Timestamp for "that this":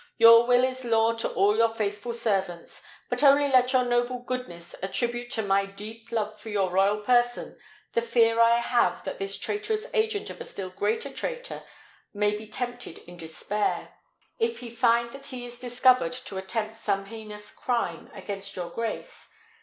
9.03-9.37